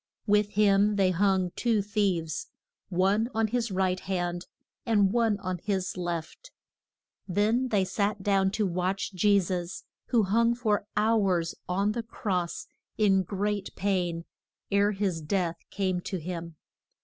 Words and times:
With 0.25 0.53
him 0.53 0.95
they 0.95 1.11
hung 1.11 1.51
two 1.55 1.83
thieves, 1.83 2.47
one 2.89 3.29
on 3.35 3.49
his 3.49 3.69
right 3.69 3.99
hand, 3.99 4.47
and 4.83 5.13
one 5.13 5.37
on 5.41 5.59
his 5.59 5.95
left. 5.95 6.49
[Illustration: 7.27 7.29
CHRIST 7.35 7.35
CAR 7.35 7.35
RY 7.35 7.43
ING 7.43 7.53
HIS 7.53 7.67
CROSS.] 7.67 7.67
Then 7.67 7.67
they 7.67 7.85
sat 8.17 8.23
down 8.23 8.51
to 8.53 8.65
watch 8.65 9.13
Je 9.13 9.39
sus, 9.39 9.83
who 10.07 10.23
hung 10.23 10.55
for 10.55 10.87
hours 10.97 11.53
on 11.69 11.91
the 11.91 12.01
cross 12.01 12.65
in 12.97 13.21
great 13.21 13.75
pain, 13.75 14.25
ere 14.71 14.93
his 14.93 15.21
death 15.21 15.57
came 15.69 15.99
to 16.01 16.17
him. 16.17 16.55